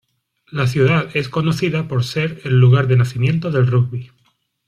La 0.49 0.65
ciudad 0.65 1.11
es 1.15 1.29
conocida 1.29 1.87
por 1.87 2.03
ser 2.03 2.41
el 2.45 2.59
lugar 2.59 2.87
de 2.87 2.97
nacimiento 2.97 3.51
del 3.51 3.67
rugby. 3.67 4.09